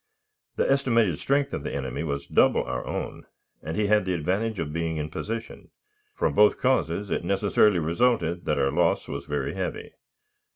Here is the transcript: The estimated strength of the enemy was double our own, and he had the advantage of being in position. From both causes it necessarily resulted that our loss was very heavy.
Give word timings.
The 0.55 0.67
estimated 0.67 1.19
strength 1.19 1.53
of 1.53 1.61
the 1.61 1.75
enemy 1.75 2.01
was 2.01 2.25
double 2.25 2.63
our 2.63 2.83
own, 2.87 3.27
and 3.61 3.77
he 3.77 3.85
had 3.85 4.03
the 4.03 4.15
advantage 4.15 4.57
of 4.57 4.73
being 4.73 4.97
in 4.97 5.11
position. 5.11 5.69
From 6.15 6.33
both 6.33 6.57
causes 6.59 7.11
it 7.11 7.23
necessarily 7.23 7.77
resulted 7.77 8.45
that 8.45 8.57
our 8.57 8.71
loss 8.71 9.07
was 9.07 9.25
very 9.25 9.53
heavy. 9.53 9.91